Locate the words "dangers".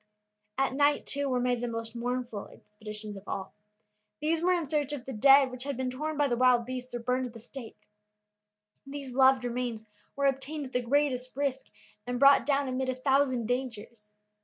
13.45-14.15